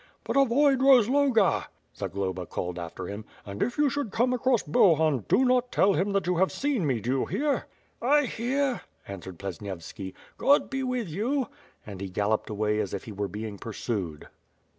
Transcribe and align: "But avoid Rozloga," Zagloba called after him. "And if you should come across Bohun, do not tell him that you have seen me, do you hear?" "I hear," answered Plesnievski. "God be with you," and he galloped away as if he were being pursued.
"But 0.23 0.35
avoid 0.35 0.79
Rozloga," 0.81 1.67
Zagloba 1.95 2.47
called 2.47 2.79
after 2.79 3.05
him. 3.05 3.23
"And 3.45 3.61
if 3.61 3.77
you 3.77 3.87
should 3.87 4.11
come 4.11 4.33
across 4.33 4.63
Bohun, 4.63 5.25
do 5.27 5.45
not 5.45 5.71
tell 5.71 5.93
him 5.93 6.11
that 6.13 6.25
you 6.25 6.37
have 6.37 6.51
seen 6.51 6.87
me, 6.87 6.99
do 6.99 7.11
you 7.11 7.25
hear?" 7.27 7.67
"I 8.01 8.23
hear," 8.23 8.81
answered 9.07 9.37
Plesnievski. 9.37 10.15
"God 10.39 10.71
be 10.71 10.81
with 10.81 11.07
you," 11.07 11.49
and 11.85 12.01
he 12.01 12.09
galloped 12.09 12.49
away 12.49 12.79
as 12.79 12.95
if 12.95 13.03
he 13.03 13.11
were 13.11 13.27
being 13.27 13.59
pursued. 13.59 14.27